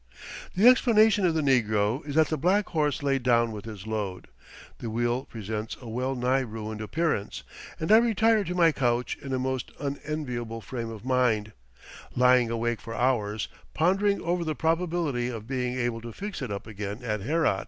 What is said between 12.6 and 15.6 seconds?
for hours, pondering over the probability of